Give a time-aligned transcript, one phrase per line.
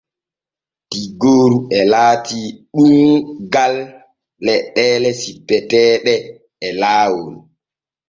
[0.89, 2.39] Tiggooru e laati
[2.75, 3.75] ɗuuggal
[4.45, 6.13] leɗɗeele cippeteeɗe
[6.65, 7.33] e laawol.